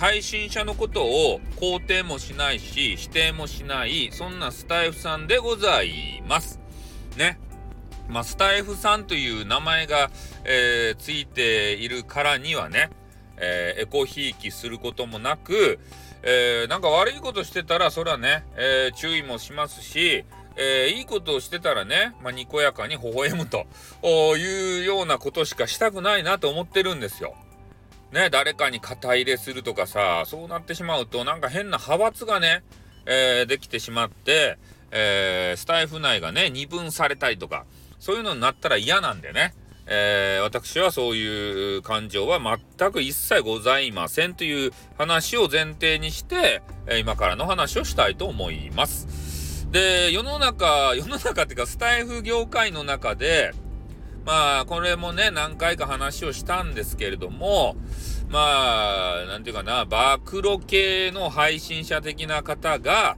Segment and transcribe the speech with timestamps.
[0.00, 6.58] 配信者のことを肯定もしないし、否定もしない、そんなスタイフさんでございます。
[7.18, 7.38] ね。
[8.08, 10.10] まあ、スタイフさんという名前が、
[10.44, 12.88] えー、ついているからにはね、
[13.36, 15.78] えー、エコひいきすることもなく、
[16.22, 20.24] えー、なんか悪いことしてたら、それはね、え注意もしますし、
[20.56, 23.66] えいいことをしてたらね、まあ、にこやかに微笑むと
[24.38, 27.34] いうようなことしかしたくないなと思ってるんですよ。
[28.12, 32.62] ね、誰かに肩入れするとかさ、そうなってしまうと、なんか変な派閥がね、
[33.06, 34.58] えー、できてしまって、
[34.90, 37.66] えー、スタイフ内がね、二分されたりとか、
[37.98, 39.54] そういうのになったら嫌なんでね、
[39.86, 42.40] えー、私はそういう感情は
[42.78, 49.68] 全く一切ございませんという話を前提にして、え今からの話をしたいと思います。
[49.70, 53.52] で、世の中、世の中っていうかスタイフ業界の中で、
[54.30, 57.74] まあ、これもね、何回か話をしたんですけれども、
[58.28, 63.16] まあ、なんていうかな、暴露系の配信者的な方が、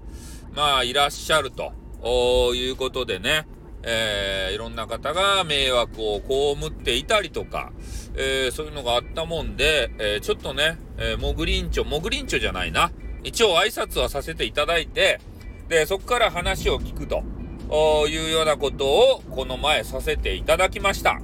[0.54, 3.46] まあ、いらっしゃるということでね、
[3.82, 6.22] えー、いろんな方が迷惑を
[6.56, 7.74] 被っていたりとか、
[8.14, 12.90] えー、そういうのがあったもんで、えー、ちょっとね、えー、モグリンチョ、モグリンチョじゃないな。
[13.22, 15.20] 一応挨拶はさせていただいて、
[15.68, 17.22] で、そこから話を聞くと。
[18.08, 21.20] いうようなことをこの前させていただきました。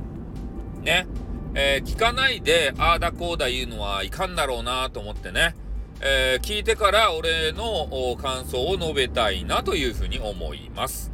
[0.82, 1.06] ね。
[1.54, 5.54] えー、聞かないで、ああだこうだ言うのはいかんだろうなと思ってね。
[6.00, 11.10] えー、聞いてから俺の感想を述べたいなというふうに思います。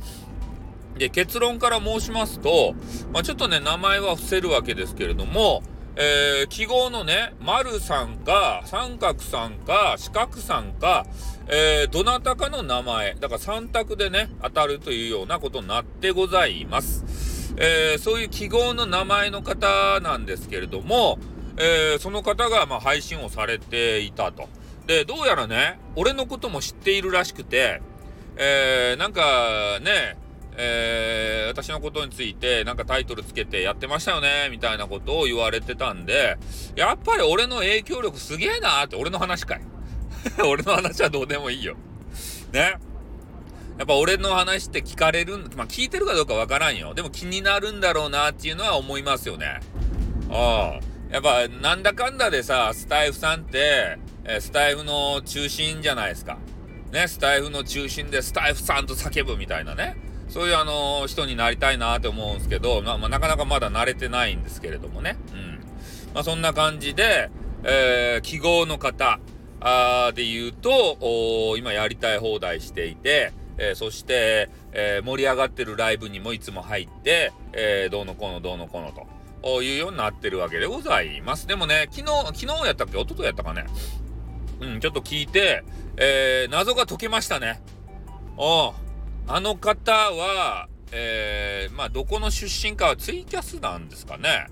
[0.99, 2.75] で、結論から申しますと、
[3.13, 5.63] まあ、ちょっとね、名前は伏せるわけですけれども、
[5.97, 11.07] えー、記号のね、丸さんか、三角さんか、四角さんか、
[11.47, 17.55] えー、どなたかの名前、だから3択でね、当たるというようなことになってございます。
[17.59, 21.19] えー、そういう記号の名前の方なんですけれども、
[21.57, 24.49] え、その方がま配信をされていたと。
[24.89, 27.81] で、どうやらね、俺のことも知っているらしくて、
[28.37, 30.17] え、なんかね、
[30.57, 36.39] えー、私のことについてなんかタイトルつけてやってましたよねみたいなことを言われてたんで、
[36.77, 39.61] やっぱり俺の影響力すげえなーって、俺の話かい。
[40.47, 41.77] 俺の話はどうでもいいよ。
[42.53, 42.77] ね。
[43.77, 46.95] やっぱ俺の話って聞かれるん、まあ聞いてるかどうかわからんよ。
[46.95, 49.61] でも気になるんだろうなっていうのは思いますよね。
[50.31, 50.95] ああ。
[51.13, 56.39] やっぱなんだかんだでさ、スタイフさんって、えスタイフの中心じゃないですか。
[56.93, 59.97] ね、スタイフの中心でスタイフさんと叫ぶみたいなね。
[60.35, 65.17] そういうあの人になりたいなって思うんですけど、まあ、まあ、なかなかまだ慣れてないんですけれどもね。
[65.33, 65.61] うん。
[66.13, 67.31] まあそんな感じで、
[67.63, 69.21] えー、記号の方
[69.61, 78.91] あで言うと、今やりたい放題していて、えー、そして、えー、盛り上がってるライブにもいつも入って、えー、どうのこうのどうのこうの
[79.41, 81.47] というようになってるわけでございます。
[81.47, 82.99] でもね、昨日、昨日やったっけ？
[82.99, 83.67] 一昨日やったかね？
[84.59, 85.63] うん、ちょっと聞いて、
[85.97, 87.63] えー、謎が解けましたね。
[88.37, 88.75] お
[89.27, 94.49] あの方は、えー、まあ、どこの出身かはツイキャスなんですかね。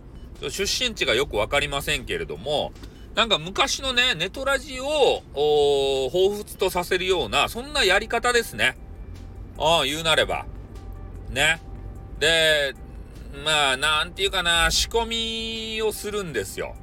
[0.48, 2.72] 出身地がよくわかりませんけれども、
[3.14, 8.76] なんか昔のね、ネトラジを、お彷彿とさせるような、そんなやり方ですね。
[9.58, 10.46] ああ、言うなれば。
[11.30, 11.60] ね。
[12.18, 12.74] で、
[13.44, 16.74] まあ、なんていうかな、仕込みをするんですよ。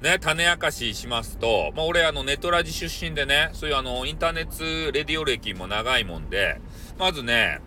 [0.00, 6.60] ね、種明かししますと、まあ、俺、あの、ネトラジ出身でね、そういうあの、インターネットレディオ歴も長いもんで、
[6.98, 7.60] まずね、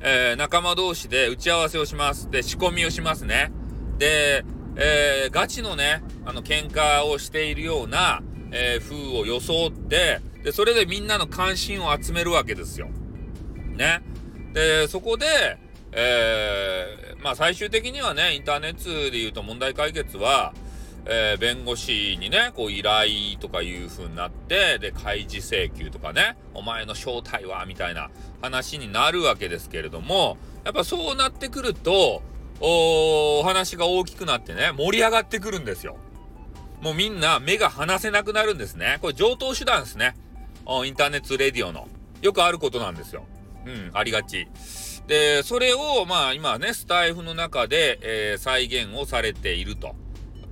[0.00, 2.30] えー、仲間同士で打ち合わせをします。
[2.30, 3.50] で、仕込みをしますね。
[3.98, 4.44] で、
[4.76, 8.22] えー、ガチのね、あの、喧嘩をしているような、
[8.52, 12.88] えー、風を装って、で、それでみんなの関心を集めるわけですよ。
[13.74, 14.02] ね。
[14.52, 15.58] で、そこで、
[15.92, 20.54] えー、まあ最終的にはね、インターネットで言うと問題解決は、
[21.08, 28.10] えー、弁護士にね、こう依頼とかいう風になって、で、開示請求とかね、お前の正体は、みたいな
[28.42, 32.22] 話になるわけですけれども、やっぱそうなってくると、
[32.60, 35.96] お話が大きくなってね、盛り上がってくるんですよ。
[36.80, 38.98] もうみんな目が離せなくなるんですね。
[39.00, 40.14] これ上等手段ですね。
[40.84, 41.88] インターネットレディオの。
[42.22, 43.26] よくあることなんですよ。
[43.66, 44.48] うん、ありがち。
[45.06, 49.94] で、それを、まあ今ね、スタイフの中で、えー、再現をされていると。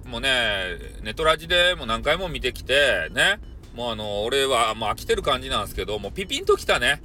[0.07, 3.41] もうね、ネトラジでも何回も見てきて、ね、
[3.75, 7.03] もうあの、俺はもう飽きてる感じなんですけど、もうピピンときたね。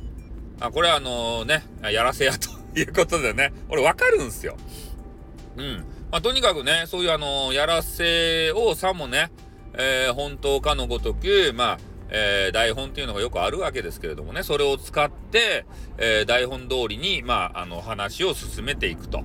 [0.60, 2.50] あ、これはあのね、やらせやと
[2.80, 4.58] いうことでね、俺わかるんすよ。
[5.58, 5.86] うん。
[6.12, 9.32] まあ、とにかくね、そういうあの、やらせをさもね、
[9.74, 11.78] えー、本当かのごとく、まあ、
[12.10, 15.66] えー、台本っていうのがよくあるわけですけれどもね、それを使って、
[15.98, 19.24] えー、台本通りに、まあ、あの、話を進めていくと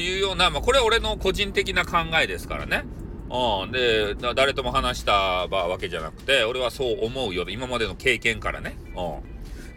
[0.00, 2.84] いうような、まあ、これは俺の個人的な考えですからね。
[3.30, 8.94] うん、で誰とも話したわけじゃなくて俺はそう思うよ今までの経験からね、うん、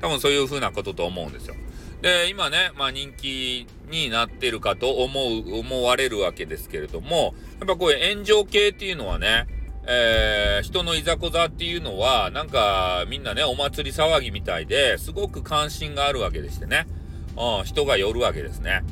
[0.02, 1.56] 多分そういうふうなことと思うんですよ。
[2.02, 9.48] で今ね、まあ、人気になってるかと思う思われるわけですけれどもやっぱこういう炎上系っていうのはね
[9.86, 16.88] えー、人のいざこざっていうのは、なんかみんなね、お祭り騒ぎみたいですごく関心があるわけでしてね。
[17.36, 18.84] うん、人が寄るわけですね。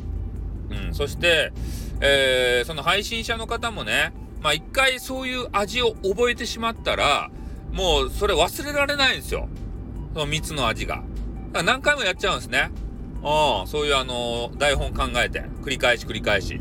[0.71, 1.51] うん、そして、
[1.99, 7.29] えー、その配信者の方もね、まあ一回そういう味を覚えてしまったら、
[7.71, 9.47] もうそれ忘れられないんですよ。
[10.13, 11.03] その蜜の味が。
[11.53, 12.71] 何回もやっちゃうんですね。
[13.23, 16.59] うん、そういうあの台本考えて、繰り返し繰り返し。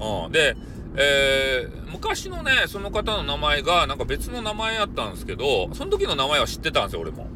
[0.00, 0.56] うん、で、
[0.96, 7.28] えー、昔のね、その方の名前がなんか別の名前やったんですけど、その時の名前は知ってたんですよ、俺も。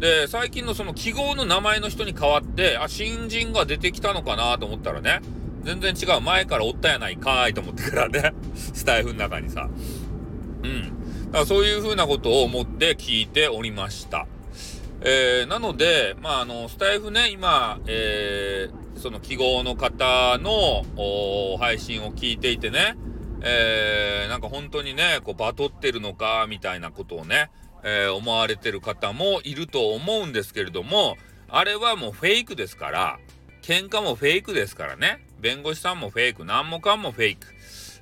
[0.00, 5.20] で、最近のその記号の名前の人に変わって、あ、新人が出てきたのかなと思ったらね、
[5.68, 6.22] 全然違う。
[6.22, 9.68] 前からおったやないかーいと思ってからね、 スタイフの中にさ。
[10.62, 11.26] うん。
[11.26, 14.26] だからそういうふうなことを思って聞いておりました。
[15.02, 20.86] えー、なので、まあ、あの、スタイフね、今、えー、その記号の方の
[21.58, 22.96] 配信を聞いていてね、
[23.42, 27.50] えー、なんか本当にね、こうバトってるのか、みたいなことをね、
[27.84, 31.18] えー、思われてる方もいると思うんですけれども、
[31.50, 33.18] あれはもうフェイクですから、
[33.60, 37.46] 喧嘩もフェイクですからね、弁護士さんもフェイク、何もかんもフェイク。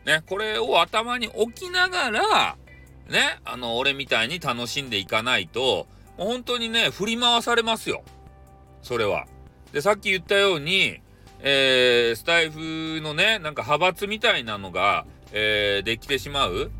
[0.05, 2.57] ね、これを頭に置きながら、
[3.09, 5.87] ね、あの、俺みたいに楽しんでいかないと、
[6.17, 8.03] もう本当にね、振り回されますよ。
[8.83, 9.27] それは。
[9.73, 11.01] で、さっき言ったように、
[11.41, 16.71] えー、スタイフのね、なんか派閥みたいなのが、えー、できてしまう。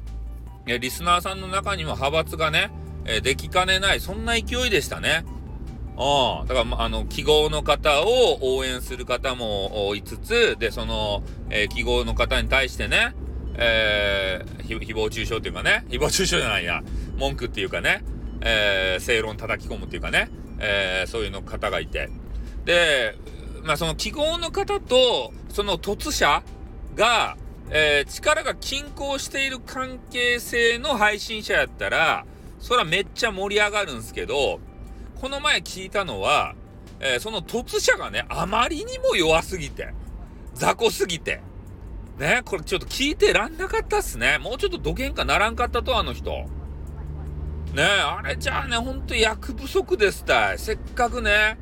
[0.67, 2.71] リスナーさんの中にも派閥がね、
[3.05, 5.25] えー、できかねない、そんな勢いでしたね。
[5.99, 13.15] ああ、だから、あの、記号の方を応援する方もいつつ、で、その、えー、記号の方に対してね、
[13.55, 16.83] えー、誹謗中傷っていうかね、誹謗中傷じゃないや、
[17.17, 18.05] 文句っていうかね、
[18.43, 20.29] えー、正論叩き込むっていうかね、
[20.59, 22.11] えー、そういうの方がいて、
[22.67, 23.17] で、
[23.65, 26.43] まあその記号の方と、その突者
[26.95, 27.37] が、
[27.71, 32.27] えー、力が均衡している関係性の配信者やったら、
[32.59, 34.61] それはめっちゃ盛り上がるんですけど、
[35.21, 36.55] この前聞いたのは、
[37.01, 39.93] えー、その突者がね、あまりにも弱すぎて、
[40.55, 41.41] 雑魚すぎて、
[42.19, 44.39] ね、これちょっと聞いてらんなかったっすね。
[44.39, 46.31] もうちょっとどげんかならんかったと、あの人。
[47.75, 50.59] ねあれじゃあね、ほんと役不足ですたい。
[50.59, 51.59] せっかくね、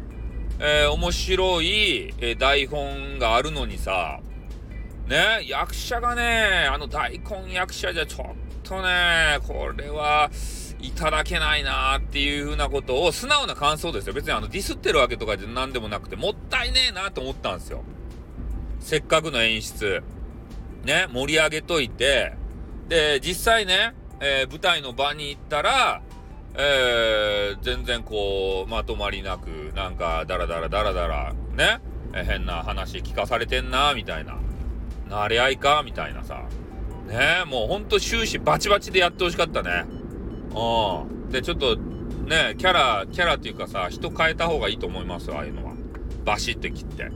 [0.60, 4.20] えー、面白い、え、台本があるのにさ、
[5.08, 10.30] ね、役者がね、あの大根役者じゃちょっとね、これは
[10.86, 14.12] いただけないなっていうふうなことを素直な感想ですよ。
[14.12, 17.82] 別にあのディスってるわけとかじゃ何でもなくて、もったいねえなと思ったんですよ。
[18.80, 20.02] せっかくの演出。
[20.84, 22.34] ね、盛り上げといて、
[22.88, 26.02] で、実際ね、えー、舞台の場に行ったら、
[26.56, 31.80] えー、全然こう、まとまりなく、なんか、ダラダラダラダラ、ね、
[32.12, 34.36] えー、変な話聞かされてんな、みたいな。
[35.08, 36.42] なれ合いかみたいなさ。
[37.06, 39.84] ねもうほんと終始バチバチでやってほしかったね。
[40.54, 41.30] うん。
[41.30, 45.72] で、ちょっと、ねキャラ、キャラっていうかさ、人変えた方がいいと思いますよ、ああいうのは。
[46.24, 47.10] バシッて切って。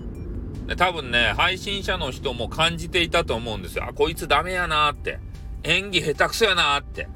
[0.66, 3.86] で、多分ね、配信者の人も感じていたと思うんですよ。
[3.88, 5.18] あ、こいつダメやなーって。
[5.62, 7.08] 演技下手くそやなーって。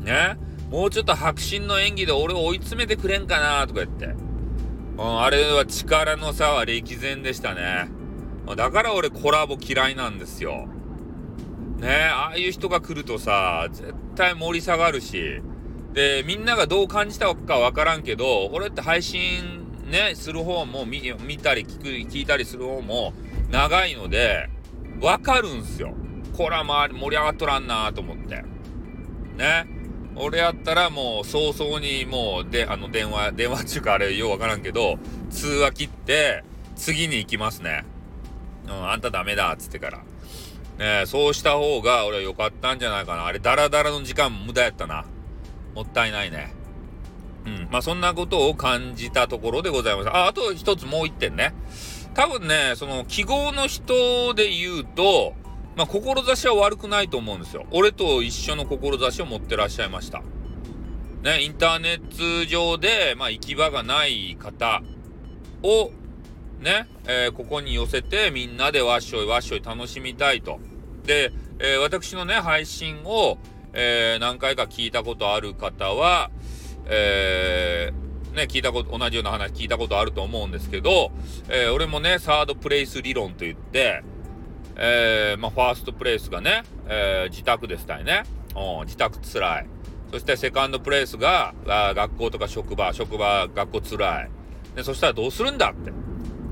[0.00, 0.38] ね？
[0.70, 4.06] もうちょっと迫真の演技で俺を追い詰めてくれんかなーとか言って。
[4.06, 7.88] うん、あれは力の差は歴然でしたね。
[8.56, 10.66] だから俺コラボ嫌いなんですよ。
[11.82, 15.42] ねああいう人が来るとさ、絶対盛り下がるし。
[15.92, 21.02] で、みんながどう感じたかわからんけど、俺って配信ね、する方も見
[21.38, 23.12] たり聞く、聞いたりする方も
[23.50, 24.48] 長いので、
[25.00, 25.92] わかるんすよ。
[26.36, 28.44] こら周り盛り上がっとらんなと思って。
[29.36, 29.66] ね。
[30.14, 34.98] 俺やったらもう早々にもうで、あの電話、電話中かあれようわからんけど、
[35.30, 36.44] 通話切って、
[36.76, 37.84] 次に行きますね。
[38.66, 40.04] うん、あんたダメだ、っつってから。
[40.82, 43.26] ねそうした方が俺は良かったんじゃないかな。
[43.26, 45.04] あれ、ダラダラの時間無駄やったな。
[45.74, 46.52] もったいないね。
[47.46, 47.68] うん。
[47.70, 50.08] まあ、そんなことを感じたところでございます。
[50.08, 51.54] あ、あと一つもう一点ね。
[52.14, 55.34] 多分ね、その記号の人で言うと、
[55.76, 57.66] まあ、志は悪くないと思うんですよ。
[57.70, 60.22] 俺と一緒の志を持ってらっしゃいました。
[61.22, 64.82] ね、インターネット上で、まあ、行き場がない方
[65.62, 65.90] を、
[66.60, 70.60] ね、えー、ここに寄せてみんなでわっしょいわっしょい楽しみたいと。
[71.04, 73.38] で、えー、私のね、配信を、
[73.72, 76.30] えー、何回か聞いたことある方は、
[76.86, 81.12] えー、ね、聞いたこと、同じような話聞いたことあると思うんですけど、
[81.48, 84.02] えー、俺もね、サードプレイス理論と言って、
[84.76, 88.22] えー、まあ、ファーストプレイスがね、えー、自宅でしたいね。
[88.56, 89.66] うん、自宅つらい。
[90.10, 94.30] そしてセカンドプレイスが、あ学校とか職場、職場、学校つらい。
[94.76, 95.90] で、そしたらどうするんだって。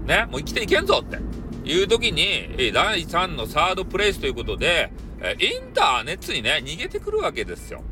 [0.07, 1.19] ね、もう生きていけんぞって。
[1.65, 4.91] いう時に、第3のサードプレイスということで、
[5.39, 7.83] インターネットにね、逃げてくるわけですよ。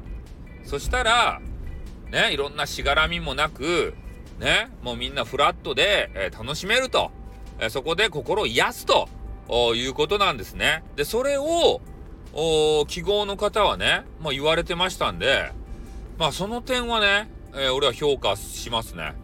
[0.64, 1.40] そしたら、
[2.10, 3.94] ね、いろんなしがらみもなく、
[4.38, 7.10] ね、もうみんなフラットで、楽しめると、
[7.70, 9.08] そこで心を癒すと
[9.74, 10.84] いうことなんですね。
[10.96, 11.80] で、それを、
[12.86, 15.52] 記号の方はね、まあ、言われてましたんで、
[16.18, 19.14] まあその点はね、えー、俺は評価しますね。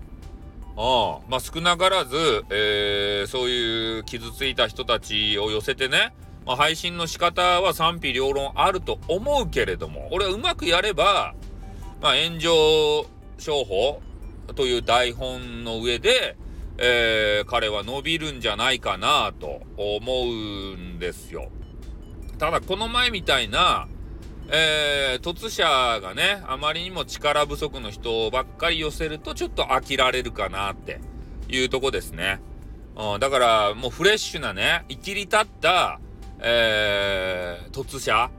[0.77, 6.15] あまあ少なからず、えー、そういう傷ついた人たちを寄せてね、
[6.47, 11.35] まあ、配信の仕方は賛否両論あると思うけれども、俺はうまくやれば、
[12.03, 13.07] まあ、炎上
[13.39, 14.03] 商法
[14.55, 16.37] という台本の上で、
[16.77, 21.51] えー、彼は伸びるんじゃないかなと思うんですよ。
[22.39, 23.89] ただこの前みたいな、
[24.49, 25.65] えー、突者
[26.01, 31.01] がね、あまりにも力不足の人ばっかり寄せるとちょっと飽きられるかなって
[31.49, 32.41] いうとこですね。
[32.97, 36.01] うん、だからもうフレッシュなね、生きり立った、
[36.41, 38.31] えー、突者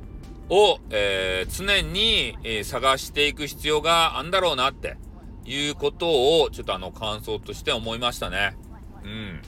[0.50, 4.98] を、えー、常に、えー、探していく必要があんだろうなって
[5.46, 8.56] いうことをちょっとあの感想として思いましたね。
[9.04, 9.42] うん。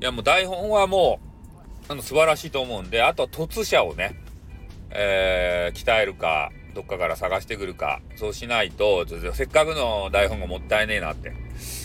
[0.00, 1.20] いやもう台本はも
[1.88, 4.14] うあの素晴らしいと思うんで、あとは突者をね、
[4.98, 11.34] えー、鍛えるか、どっかから探してくるか、そうしないと、せっかくの台本がもったいねえなって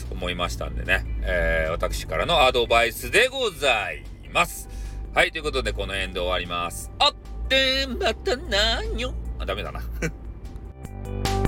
[0.10, 4.04] 思いましたんでね、えー、私からのアドバイスでござい
[4.34, 4.70] ます。
[5.14, 6.90] はい、ということでこの辺で終わります。
[7.00, 7.14] あっ
[7.50, 9.82] てまたなーにょあ、ダメだな。